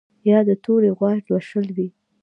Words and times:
یا 0.29 0.39
د 0.49 0.51
تورې 0.63 0.89
غوا 0.97 1.11
لوشل 1.27 1.67
وي 1.75 1.87